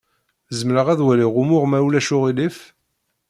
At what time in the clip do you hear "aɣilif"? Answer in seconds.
2.15-2.57